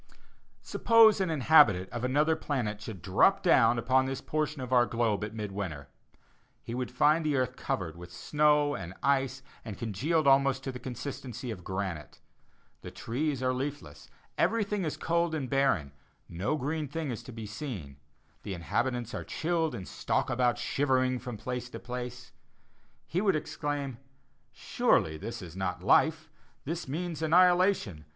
[0.63, 5.23] Suppose an inhabitant of another planet should drop down upon this portion of our globe
[5.23, 5.89] at mid winter.
[6.63, 10.79] He would find the earth covered with snow and ice and congealed almost to the
[10.79, 12.19] consistency of granite.
[12.81, 14.09] The trees are leafless,
[14.39, 15.91] everything is cold and barren;
[16.27, 17.97] no green thing is to be seen;
[18.41, 22.31] the inhabitants are chilled, and stalk about shivering, from place to place;
[23.05, 23.99] he would exclaim,
[24.51, 26.27] "Surely this is not life;
[26.65, 28.05] this means annihilation.